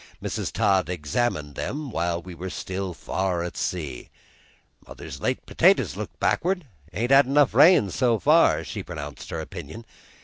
[0.19, 0.51] Mrs.
[0.51, 4.09] Todd examined them while we were still far at sea.
[4.87, 9.85] "Mother's late potatoes looks backward; ain't had rain enough so far," she pronounced her opinion.